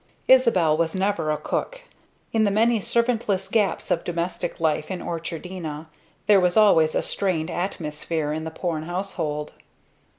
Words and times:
Isabel 0.27 0.75
was 0.75 0.95
never 0.95 1.29
a 1.29 1.37
cook. 1.37 1.81
In 2.33 2.43
the 2.43 2.49
many 2.49 2.79
servantless 2.79 3.47
gaps 3.51 3.91
of 3.91 4.03
domestic 4.03 4.59
life 4.59 4.89
in 4.89 4.99
Orchardina, 4.99 5.89
there 6.25 6.39
was 6.41 6.57
always 6.57 6.95
a 6.95 7.03
strained 7.03 7.51
atmosphere 7.51 8.33
in 8.33 8.43
the 8.43 8.49
Porne 8.49 8.85
household. 8.87 9.53